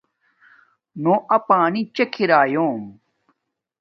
[1.01, 2.81] نو اپانݵ چک ارالِیوم